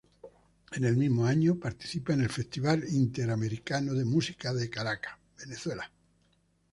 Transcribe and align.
En 0.71 0.83
el 0.83 0.97
mismo 0.97 1.27
año 1.27 1.59
participa 1.59 2.13
en 2.13 2.21
el 2.21 2.29
Festival 2.31 2.85
Interamericano 2.89 3.93
de 3.93 4.03
Música 4.03 4.49
en 4.49 4.67
Caracas, 4.67 5.13
Venezuela. 5.37 5.91